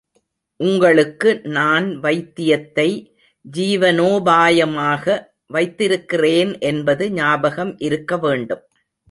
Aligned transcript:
உங்களுக்கு, 0.59 1.41
நான் 1.49 1.87
வைத்தியத்தை 1.99 2.87
ஜீவனோபாயமாக 3.45 5.05
வைத்திருக்கிறேன் 5.47 6.59
என்பது 6.63 7.11
ஞாபகம் 7.11 7.77
இருக்க 7.79 8.17
வேண்டும். 8.17 8.65